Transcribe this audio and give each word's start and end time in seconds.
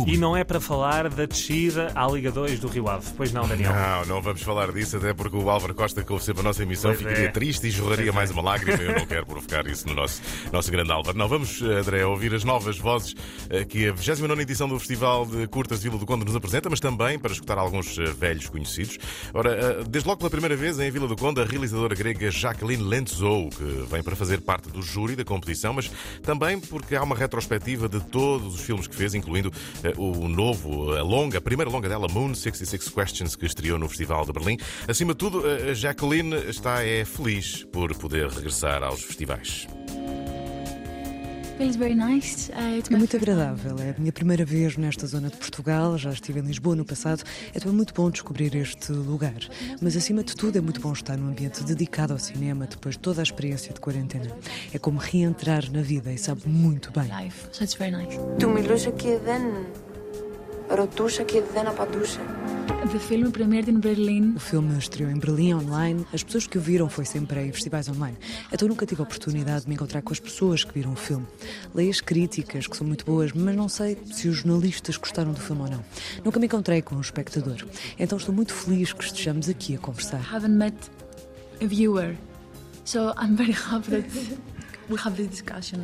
Público. 0.00 0.16
E 0.16 0.20
não 0.20 0.36
é 0.36 0.44
para 0.44 0.60
falar 0.60 1.08
da 1.08 1.26
descida 1.26 1.92
à 1.94 2.06
Liga 2.08 2.30
2 2.30 2.60
do 2.60 2.68
Rio 2.68 2.88
Ave. 2.88 3.06
Pois 3.16 3.32
não, 3.32 3.46
Daniel? 3.46 3.72
Não, 3.72 4.06
não 4.06 4.22
vamos 4.22 4.42
falar 4.42 4.72
disso, 4.72 4.96
até 4.96 5.12
porque 5.14 5.36
o 5.36 5.48
Álvaro 5.48 5.74
Costa, 5.74 6.02
que 6.02 6.12
ouve 6.12 6.24
sempre 6.24 6.40
a 6.40 6.44
nossa 6.44 6.62
emissão, 6.62 6.90
Pois 6.90 6.98
ficaria 7.00 7.26
é. 7.26 7.30
triste 7.30 7.66
e 7.66 7.70
jorraria 7.70 8.12
mais 8.12 8.30
uma 8.30 8.42
lágrima. 8.42 8.82
Eu 8.82 8.94
não 8.98 9.06
quero 9.06 9.26
provocar 9.26 9.66
isso 9.66 9.86
no 9.88 9.94
nosso, 9.94 10.20
nosso 10.52 10.70
grande 10.70 10.90
Álvaro. 10.92 11.16
Não, 11.16 11.28
vamos, 11.28 11.62
André, 11.62 12.04
ouvir 12.04 12.34
as 12.34 12.44
novas 12.44 12.78
vozes 12.78 13.14
eh, 13.48 13.64
que 13.64 13.88
a 13.88 13.92
29 13.92 14.42
edição 14.42 14.68
do 14.68 14.78
Festival 14.78 15.26
de 15.26 15.46
Curtas 15.46 15.80
de 15.80 15.88
Vila 15.88 15.98
do 15.98 16.06
Conde 16.06 16.24
nos 16.24 16.34
apresenta, 16.36 16.68
mas 16.70 16.80
também 16.80 17.18
para 17.18 17.32
escutar 17.32 17.58
alguns 17.58 17.98
eh, 17.98 18.04
velhos 18.04 18.48
conhecidos. 18.48 18.98
Ora, 19.34 19.52
eh, 19.52 19.84
desde 19.88 20.08
logo 20.08 20.18
pela 20.18 20.30
primeira 20.30 20.56
vez 20.56 20.78
em 20.78 20.90
Vila 20.90 21.06
do 21.06 21.16
Conde, 21.16 21.40
a 21.40 21.44
realizadora 21.44 21.94
grega 21.94 22.30
Jacqueline 22.30 22.82
Lentzo, 22.82 23.48
que 23.50 23.86
vem 23.90 24.02
para 24.02 24.16
fazer 24.16 24.40
parte 24.40 24.68
do 24.70 24.82
júri 24.82 25.14
da 25.16 25.24
competição, 25.24 25.72
mas 25.72 25.90
também 26.22 26.58
porque 26.58 26.96
há 26.96 27.02
uma 27.02 27.16
retrospectiva 27.16 27.88
de 27.88 28.00
todos 28.00 28.54
os 28.54 28.60
filmes 28.60 28.86
que 28.86 28.94
fez, 28.94 29.14
incluindo 29.14 29.52
o 29.96 30.28
novo, 30.28 30.96
a 30.96 31.02
longa, 31.02 31.38
a 31.38 31.40
primeira 31.40 31.70
longa 31.70 31.88
dela, 31.88 32.06
Moon 32.08 32.34
66 32.34 32.88
Questions, 32.88 33.36
que 33.36 33.46
estreou 33.46 33.78
no 33.78 33.88
Festival 33.88 34.24
de 34.24 34.32
Berlim. 34.32 34.58
Acima 34.88 35.12
de 35.12 35.18
tudo, 35.18 35.42
Jacqueline 35.74 36.34
está 36.48 36.84
é 36.84 37.04
feliz 37.04 37.64
por 37.72 37.94
poder 37.96 38.28
regressar 38.28 38.82
aos 38.82 39.02
festivais. 39.02 39.66
É, 42.50 42.94
é 42.94 42.96
muito 42.96 43.16
agradável. 43.16 43.76
É 43.78 43.90
a 43.90 44.00
minha 44.00 44.12
primeira 44.12 44.44
vez 44.44 44.76
nesta 44.78 45.06
zona 45.06 45.28
de 45.28 45.36
Portugal. 45.36 45.98
Já 45.98 46.10
estive 46.10 46.40
em 46.40 46.42
Lisboa 46.42 46.74
no 46.74 46.84
passado. 46.84 47.22
É 47.54 47.68
muito 47.68 47.92
bom 47.92 48.10
descobrir 48.10 48.54
este 48.54 48.92
lugar. 48.92 49.38
Mas 49.80 49.94
acima 49.94 50.24
de 50.24 50.34
tudo 50.34 50.56
é 50.56 50.60
muito 50.60 50.80
bom 50.80 50.92
estar 50.92 51.18
num 51.18 51.28
ambiente 51.28 51.62
dedicado 51.62 52.14
ao 52.14 52.18
cinema 52.18 52.66
depois 52.66 52.94
de 52.94 53.00
toda 53.00 53.20
a 53.20 53.24
experiência 53.24 53.74
de 53.74 53.80
quarentena. 53.80 54.34
É 54.72 54.78
como 54.78 54.98
reentrar 54.98 55.70
na 55.70 55.82
vida 55.82 56.10
e 56.10 56.16
sabe 56.16 56.42
muito 56.46 56.90
bem. 56.90 57.08
Tu 58.38 58.48
me 58.48 58.62
que 58.62 59.18
den, 59.18 59.66
rotuxa 60.70 61.24
que 61.24 61.42
den 61.42 61.66
a 61.66 61.72
paduxa. 61.72 62.39
The 62.70 62.98
film 62.98 63.30
premiered 63.32 63.68
in 63.68 63.80
Berlin. 63.80 64.34
O 64.36 64.40
filme 64.40 64.78
estreou 64.78 65.10
em 65.10 65.18
Berlim 65.18 65.54
online. 65.54 66.06
As 66.12 66.22
pessoas 66.22 66.46
que 66.46 66.56
o 66.56 66.60
viram 66.60 66.88
foi 66.88 67.04
sempre 67.04 67.40
em 67.40 67.52
festivais 67.52 67.88
online. 67.88 68.16
Então 68.52 68.68
nunca 68.68 68.86
tive 68.86 69.00
a 69.00 69.04
oportunidade 69.04 69.62
de 69.62 69.68
me 69.68 69.74
encontrar 69.74 70.02
com 70.02 70.12
as 70.12 70.20
pessoas 70.20 70.62
que 70.62 70.72
viram 70.72 70.92
o 70.92 70.96
filme. 70.96 71.26
Leio 71.74 71.90
as 71.90 72.00
críticas, 72.00 72.68
que 72.68 72.76
são 72.76 72.86
muito 72.86 73.04
boas, 73.04 73.32
mas 73.32 73.56
não 73.56 73.68
sei 73.68 73.98
se 74.12 74.28
os 74.28 74.36
jornalistas 74.36 74.96
gostaram 74.96 75.32
do 75.32 75.40
filme 75.40 75.62
ou 75.62 75.68
não. 75.68 75.84
Nunca 76.24 76.38
me 76.38 76.46
encontrei 76.46 76.80
com 76.80 76.94
um 76.94 77.00
espectador. 77.00 77.66
Então 77.98 78.16
estou 78.16 78.34
muito 78.34 78.54
feliz 78.54 78.92
que 78.92 79.04
estejamos 79.04 79.48
aqui 79.48 79.74
a 79.74 79.78
conversar. 79.78 80.20
I 80.20 80.36
haven't 80.36 80.56
met 80.56 80.76
a 81.60 81.66
viewer. 81.66 82.16
So 82.84 83.12
I'm 83.18 83.34
very 83.36 83.52
happy 83.70 83.90
that 83.90 84.04
we 84.90 84.98
have 85.04 85.16
discussion. 85.28 85.80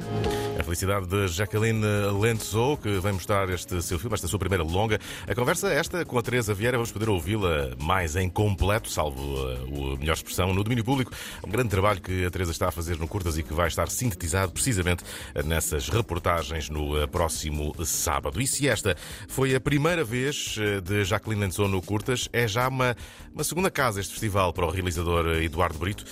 A 0.58 0.62
felicidade 0.64 1.06
de 1.06 1.28
Jacqueline 1.28 1.80
Lentzo, 2.20 2.76
que 2.82 2.98
vem 2.98 3.12
mostrar 3.12 3.48
este 3.50 3.80
seu 3.80 3.98
filme, 3.98 4.14
esta 4.14 4.26
sua 4.26 4.38
primeira 4.38 4.64
longa. 4.64 4.98
A 5.28 5.34
conversa 5.34 5.72
esta 5.72 6.04
com 6.04 6.18
a 6.18 6.22
Teresa 6.22 6.52
Vieira, 6.52 6.76
vamos 6.76 6.90
poder 6.90 7.08
ouvi-la 7.08 7.70
mais 7.80 8.16
em 8.16 8.28
completo, 8.28 8.90
salvo 8.90 9.22
uh, 9.22 9.94
a 9.94 9.96
melhor 9.98 10.14
expressão, 10.14 10.52
no 10.52 10.64
domínio 10.64 10.84
público. 10.84 11.12
Um 11.46 11.50
grande 11.50 11.68
trabalho 11.68 12.00
que 12.00 12.24
a 12.24 12.30
Teresa 12.30 12.50
está 12.50 12.68
a 12.68 12.70
fazer 12.72 12.98
no 12.98 13.06
Curtas 13.06 13.38
e 13.38 13.44
que 13.44 13.54
vai 13.54 13.68
estar 13.68 13.88
sintetizado 13.88 14.50
precisamente 14.50 15.04
nessas 15.44 15.88
reportagens 15.88 16.68
no 16.68 17.00
uh, 17.00 17.06
próximo 17.06 17.74
sábado. 17.84 18.40
E 18.40 18.46
se 18.46 18.68
esta 18.68 18.96
foi 19.28 19.54
a 19.54 19.60
primeira 19.60 20.02
vez 20.02 20.56
uh, 20.56 20.80
de 20.80 21.04
Jacqueline 21.04 21.42
Lentzo 21.42 21.68
no 21.68 21.80
Curtas, 21.80 22.28
é 22.32 22.48
já 22.48 22.66
uma, 22.66 22.96
uma 23.32 23.44
segunda 23.44 23.70
casa 23.70 24.00
este 24.00 24.12
festival 24.12 24.52
para 24.52 24.66
o 24.66 24.70
realizador 24.70 25.28
Eduardo 25.42 25.78
Brito, 25.78 26.04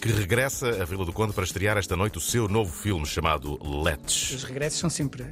que 0.00 0.08
regressa 0.08 0.82
a 0.82 0.84
Vila 0.84 1.04
do 1.04 1.12
Conde 1.12 1.32
para 1.32 1.44
estrear 1.44 1.76
esta 1.76 1.96
noite 1.96 2.18
o 2.18 2.20
seu 2.20 2.39
novo 2.48 2.72
filme 2.72 3.06
chamado 3.06 3.58
Let's. 3.82 4.30
Os 4.30 4.44
regressos 4.44 4.78
são 4.78 4.90
sempre, 4.90 5.26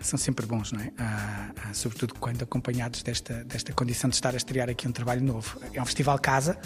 são 0.00 0.18
sempre 0.18 0.46
bons, 0.46 0.72
não 0.72 0.80
é? 0.80 0.92
Ah, 0.98 1.50
ah, 1.64 1.74
sobretudo 1.74 2.14
quando 2.14 2.42
acompanhados 2.42 3.02
desta, 3.02 3.44
desta 3.44 3.72
condição 3.72 4.10
de 4.10 4.16
estar 4.16 4.34
a 4.34 4.36
estrear 4.36 4.68
aqui 4.68 4.86
um 4.86 4.92
trabalho 4.92 5.22
novo. 5.22 5.60
É 5.72 5.80
um 5.80 5.86
festival 5.86 6.18
casa. 6.18 6.58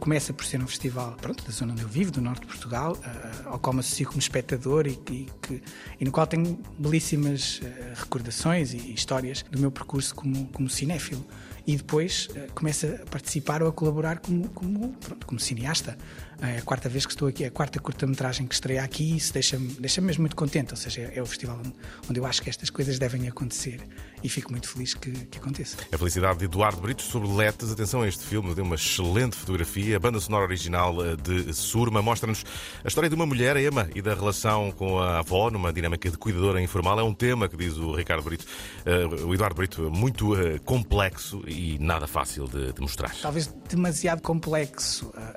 Começa 0.00 0.32
por 0.32 0.44
ser 0.44 0.60
um 0.60 0.66
festival 0.66 1.16
pronto, 1.20 1.44
da 1.44 1.52
zona 1.52 1.72
onde 1.72 1.82
eu 1.82 1.88
vivo, 1.88 2.10
do 2.10 2.20
norte 2.20 2.40
de 2.40 2.46
Portugal, 2.46 2.96
ah, 3.04 3.50
ao 3.50 3.58
qual 3.58 3.72
me 3.74 3.80
associo 3.80 4.06
como 4.06 4.18
espectador 4.18 4.86
e, 4.86 4.98
e 5.10 5.28
que, 5.40 5.62
e 6.00 6.04
no 6.04 6.10
qual 6.10 6.26
tenho 6.26 6.58
belíssimas 6.78 7.60
ah, 7.62 7.94
recordações 7.94 8.72
e 8.72 8.92
histórias 8.92 9.44
do 9.50 9.58
meu 9.58 9.70
percurso 9.70 10.14
como, 10.14 10.46
como 10.48 10.68
cinéfilo. 10.68 11.24
E 11.66 11.76
depois 11.76 12.28
ah, 12.34 12.50
começo 12.54 12.86
a 12.86 13.06
participar 13.06 13.62
ou 13.62 13.68
a 13.68 13.72
colaborar 13.72 14.18
como, 14.18 14.48
como, 14.48 14.92
pronto, 14.94 15.26
como 15.26 15.38
cineasta. 15.38 15.96
É 16.42 16.58
a 16.58 16.62
quarta 16.62 16.88
vez 16.88 17.06
que 17.06 17.12
estou 17.12 17.28
aqui, 17.28 17.44
é 17.44 17.46
a 17.46 17.50
quarta 17.52 17.78
curta-metragem 17.78 18.48
que 18.48 18.54
estreia 18.54 18.82
aqui 18.82 19.12
e 19.12 19.16
isso 19.16 19.32
deixa-me 19.32 19.68
deixa 19.74 20.00
mesmo 20.00 20.22
muito 20.22 20.34
contente. 20.34 20.72
Ou 20.72 20.76
seja, 20.76 21.12
é 21.14 21.22
o 21.22 21.26
festival 21.26 21.60
onde, 22.08 22.18
eu 22.18 22.26
acho 22.26 22.42
que 22.42 22.50
estas 22.50 22.68
coisas 22.68 22.98
devem 22.98 23.28
acontecer 23.28 23.80
e 24.24 24.28
fico 24.28 24.50
muito 24.50 24.68
feliz 24.68 24.92
que, 24.92 25.10
que 25.10 25.38
aconteça. 25.38 25.76
A 25.92 25.96
felicidade 25.96 26.40
de 26.40 26.46
Eduardo 26.46 26.80
Brito 26.80 27.02
sobre 27.02 27.28
Letes. 27.28 27.70
Atenção 27.70 28.02
a 28.02 28.08
este 28.08 28.24
filme, 28.24 28.52
tem 28.56 28.64
uma 28.64 28.74
excelente 28.74 29.36
fotografia. 29.36 29.96
A 29.96 30.00
banda 30.00 30.18
sonora 30.18 30.44
original 30.44 30.96
eh, 31.04 31.16
de 31.16 31.52
Surma 31.54 32.02
mostra-nos 32.02 32.44
a 32.84 32.88
história 32.88 33.08
de 33.08 33.14
uma 33.14 33.24
mulher, 33.24 33.56
a 33.56 33.62
Emma, 33.62 33.88
e 33.94 34.02
da 34.02 34.14
relação 34.14 34.72
com 34.72 34.98
a 34.98 35.20
avó, 35.20 35.48
numa 35.48 35.72
dinâmica 35.72 36.10
de 36.10 36.18
cuidadora 36.18 36.60
informal. 36.60 36.98
É 36.98 37.04
um 37.04 37.14
tema 37.14 37.48
que 37.48 37.56
diz 37.56 37.76
o 37.76 37.94
Ricardo 37.94 38.24
Brito, 38.24 38.44
eh, 38.84 39.06
o 39.24 39.32
Eduardo 39.32 39.54
Brito, 39.54 39.90
muito 39.90 40.36
eh, 40.36 40.58
complexo 40.64 41.42
e 41.46 41.78
nada 41.78 42.08
fácil 42.08 42.48
de, 42.48 42.72
de 42.72 42.80
mostrar. 42.80 43.14
Talvez 43.22 43.52
demasiado 43.68 44.20
complexo, 44.22 45.12
ah, 45.16 45.36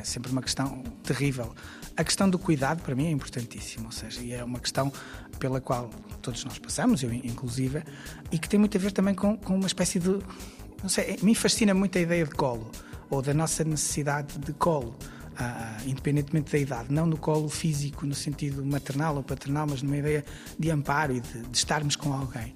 é 0.00 0.04
sempre 0.04 0.32
uma 0.32 0.42
questão 0.42 0.82
terrível. 1.02 1.54
A 1.96 2.02
questão 2.02 2.28
do 2.28 2.38
cuidado 2.38 2.82
para 2.82 2.94
mim 2.94 3.06
é 3.06 3.10
importantíssima, 3.10 3.86
ou 3.86 3.92
seja, 3.92 4.20
é 4.34 4.42
uma 4.42 4.58
questão 4.58 4.92
pela 5.38 5.60
qual 5.60 5.90
todos 6.22 6.44
nós 6.44 6.58
passamos, 6.58 7.02
eu 7.02 7.12
inclusive, 7.12 7.82
e 8.32 8.38
que 8.38 8.48
tem 8.48 8.58
muito 8.58 8.76
a 8.76 8.80
ver 8.80 8.92
também 8.92 9.14
com, 9.14 9.36
com 9.36 9.54
uma 9.54 9.66
espécie 9.66 9.98
de. 9.98 10.18
Não 10.82 10.88
sei, 10.88 11.18
me 11.22 11.34
fascina 11.34 11.74
muito 11.74 11.98
a 11.98 12.00
ideia 12.00 12.24
de 12.24 12.30
colo, 12.30 12.70
ou 13.10 13.20
da 13.20 13.34
nossa 13.34 13.62
necessidade 13.62 14.38
de 14.38 14.52
colo. 14.54 14.96
Ah, 15.36 15.78
independentemente 15.86 16.52
da 16.52 16.58
idade, 16.58 16.92
não 16.92 17.06
no 17.06 17.16
colo 17.16 17.48
físico 17.48 18.06
no 18.06 18.14
sentido 18.14 18.64
maternal 18.64 19.16
ou 19.16 19.22
paternal, 19.22 19.66
mas 19.68 19.82
numa 19.82 19.96
ideia 19.96 20.24
de 20.58 20.70
amparo 20.70 21.14
e 21.14 21.20
de, 21.20 21.42
de 21.42 21.56
estarmos 21.56 21.96
com 21.96 22.12
alguém. 22.12 22.54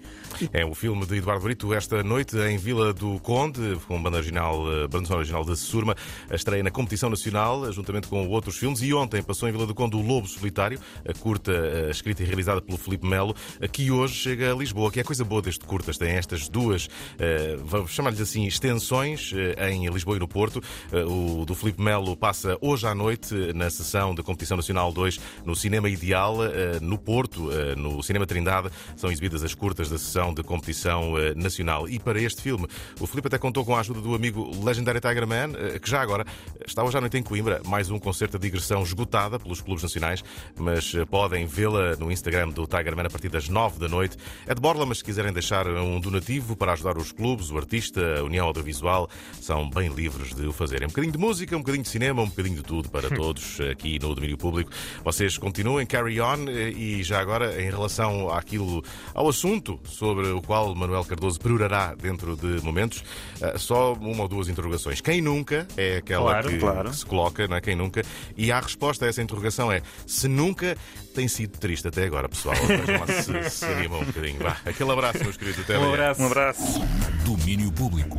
É 0.53 0.65
o 0.65 0.75
filme 0.75 1.07
de 1.07 1.17
Eduardo 1.17 1.45
Brito 1.45 1.73
esta 1.73 2.03
noite 2.03 2.37
em 2.37 2.59
Vila 2.59 2.93
do 2.93 3.21
Conde, 3.21 3.79
com 3.87 4.03
banda 4.03 4.17
original, 4.17 4.65
eh, 4.73 4.89
banda 4.89 5.15
original 5.15 5.45
de 5.45 5.57
Surma, 5.57 5.95
a 6.29 6.35
estreia 6.35 6.63
na 6.63 6.71
competição 6.71 7.09
nacional, 7.09 7.71
juntamente 7.73 8.09
com 8.09 8.27
outros 8.29 8.57
filmes. 8.57 8.83
E 8.83 8.93
ontem 8.93 9.23
passou 9.23 9.49
em 9.49 9.53
Vila 9.53 9.67
do 9.67 9.75
Conde 9.75 9.97
o 9.97 10.01
Lobo 10.01 10.27
Solitário, 10.27 10.81
a 11.09 11.13
curta 11.13 11.53
eh, 11.53 11.91
escrita 11.91 12.23
e 12.23 12.27
realizada 12.27 12.61
pelo 12.61 12.77
Filipe 12.77 13.07
Melo, 13.07 13.35
que 13.71 13.91
hoje 13.91 14.15
chega 14.15 14.53
a 14.53 14.57
Lisboa. 14.57 14.91
Que 14.91 14.99
é 14.99 15.03
a 15.03 15.05
coisa 15.05 15.25
boa 15.25 15.41
deste 15.41 15.65
curtas, 15.65 15.97
tem 15.97 16.11
estas 16.11 16.49
duas, 16.49 16.89
eh, 17.19 17.57
vamos 17.65 17.93
chamar-lhes 17.93 18.21
assim, 18.21 18.47
extensões 18.47 19.33
em 19.71 19.89
Lisboa 19.89 20.17
e 20.17 20.21
no 20.21 20.29
Porto. 20.29 20.61
O 20.93 21.45
do 21.45 21.55
Filipe 21.55 21.81
Melo 21.81 22.17
passa 22.17 22.59
hoje 22.65 22.87
à 22.87 22.95
noite 22.95 23.35
na 23.55 23.69
sessão 23.69 24.15
da 24.15 24.23
competição 24.23 24.57
nacional 24.57 24.91
2 24.91 25.21
no 25.45 25.55
Cinema 25.55 25.91
Ideal, 25.91 26.43
eh, 26.43 26.79
no 26.81 26.97
Porto, 26.97 27.53
eh, 27.53 27.77
no 27.77 28.03
Cinema 28.03 28.27
Trindade, 28.27 28.71
são 28.97 29.13
exibidas 29.13 29.45
as 29.45 29.55
curtas 29.55 29.91
da 29.91 29.99
sessão 29.99 30.33
de 30.33 30.43
competição 30.43 31.19
eh, 31.19 31.35
nacional. 31.35 31.87
E 31.87 31.99
para 31.99 32.19
este 32.19 32.41
filme, 32.41 32.67
o 32.99 33.07
Filipe 33.07 33.29
até 33.29 33.37
contou 33.37 33.67
com 33.67 33.77
a 33.77 33.81
ajuda 33.81 34.01
do 34.01 34.15
amigo 34.15 34.51
Legendary 34.65 34.99
Tiger 34.99 35.27
Man, 35.27 35.53
que 35.79 35.91
já 35.91 36.01
agora 36.01 36.25
está 36.67 36.83
hoje 36.83 36.97
à 36.97 37.01
noite 37.03 37.19
em 37.19 37.23
Coimbra, 37.23 37.61
mais 37.67 37.91
um 37.91 37.99
concerto 37.99 38.39
de 38.39 38.43
digressão 38.45 38.83
esgotada 38.83 39.39
pelos 39.39 39.61
clubes 39.61 39.83
nacionais, 39.83 40.25
mas 40.57 40.95
podem 41.11 41.45
vê-la 41.45 41.97
no 41.97 42.11
Instagram 42.11 42.49
do 42.49 42.67
Tiger 42.67 42.97
Man 42.97 43.05
a 43.05 43.11
partir 43.11 43.29
das 43.29 43.47
9 43.47 43.79
da 43.79 43.89
noite. 43.89 44.17
É 44.47 44.55
de 44.55 44.61
Borla, 44.61 44.87
mas 44.87 44.99
se 44.99 45.05
quiserem 45.05 45.33
deixar 45.35 45.67
um 45.69 46.01
donativo 46.01 46.57
para 46.57 46.73
ajudar 46.73 46.97
os 46.97 47.13
clubes, 47.13 47.51
o 47.51 47.59
artista, 47.59 48.21
a 48.21 48.23
União 48.23 48.47
Audiovisual, 48.47 49.11
são 49.41 49.69
bem 49.69 49.91
livres 49.91 50.35
de 50.35 50.47
o 50.47 50.53
fazerem. 50.53 50.87
Um 50.87 50.91
bocadinho 50.91 51.13
de 51.13 51.19
música, 51.19 51.55
um 51.55 51.61
bocadinho 51.61 51.83
de 51.83 51.91
cinema, 51.91 52.23
um 52.23 52.29
bocadinho 52.29 52.54
de 52.55 52.63
tudo 52.63 52.89
para 52.89 53.09
todos 53.11 53.61
aqui 53.71 53.99
no 53.99 54.15
domínio 54.15 54.37
público. 54.39 54.71
Vocês 55.05 55.37
continuem, 55.39 55.87
carry 55.87 56.21
on, 56.21 56.47
eh, 56.49 56.71
e 56.71 57.03
já 57.03 57.21
agora, 57.21 57.61
em 57.61 57.71
relação 57.71 58.31
àquilo, 58.31 58.83
ao 59.15 59.29
assunto 59.29 59.79
sobre 59.85 60.29
o 60.29 60.41
qual 60.41 60.75
Manuel 60.75 61.05
Cardoso 61.05 61.39
perorará 61.41 61.95
dentro 61.95 62.37
de 62.37 62.63
momentos, 62.65 63.03
eh, 63.41 63.59
só 63.59 63.93
uma 63.95 64.23
ou 64.23 64.29
duas 64.29 64.49
interrogações. 64.49 65.01
Quem 65.01 65.21
nunca 65.21 65.67
é 65.77 65.97
aquela 65.99 66.31
Claro, 66.31 66.49
que, 66.49 66.59
claro. 66.59 66.91
que 66.91 66.97
se 66.97 67.07
coloca, 67.07 67.47
não 67.49 67.57
é? 67.57 67.61
Quem 67.61 67.77
nunca? 67.77 68.03
E 68.37 68.51
a 68.53 68.61
resposta 68.61 69.05
a 69.05 69.09
essa 69.09 69.21
interrogação 69.23 69.71
é: 69.71 69.83
se 70.07 70.29
nunca 70.29 70.77
tem 71.15 71.29
sido 71.29 71.59
triste 71.59 71.89
até 71.89 72.05
agora, 72.05 72.29
pessoal. 72.29 72.55
Vejam 72.67 73.01
lá 73.01 73.07
se 73.07 73.51
se 73.51 73.65
animam 73.67 74.01
um 74.01 74.05
bocadinho. 74.05 74.39
Vá. 74.41 74.57
Aquele 74.65 74.91
abraço, 74.91 75.19
meus 75.23 75.37
queridos. 75.37 75.61
Até 75.61 75.75
Um 75.79 75.83
amanhã. 75.83 75.93
abraço. 75.95 76.23
Um 76.23 76.27
abraço. 76.27 76.81
Domínio 77.25 77.71
Público. 77.73 78.17